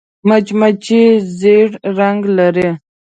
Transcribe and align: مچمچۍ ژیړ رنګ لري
مچمچۍ 0.27 1.03
ژیړ 1.39 1.69
رنګ 1.97 2.21
لري 2.37 2.69